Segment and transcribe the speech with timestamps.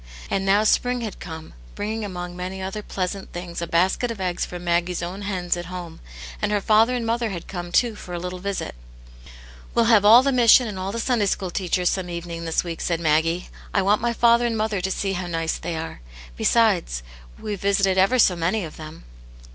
[0.31, 4.47] And now spring had come, bringing among many other pleasant things a basl<et of eggs
[4.47, 5.99] from Maggie's own hens at home,
[6.41, 8.73] and her father and mother had come, too, for a little visit
[9.25, 12.63] *' We'll have all the mission and all the Sunday School teachers some evening this
[12.63, 15.99] week," said Ljaggie." I want my father and mother to see how n^cc they arc.
[16.35, 17.03] Besides,
[17.39, 19.03] weVe visited ever so many of tiiem."